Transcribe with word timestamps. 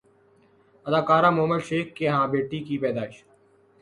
اداکارہ 0.85 1.29
مومل 1.37 1.59
شیخ 1.67 1.87
کے 1.97 2.05
ہاں 2.13 2.25
بیٹی 2.31 2.59
کی 2.67 2.75
پیدائش 2.83 3.15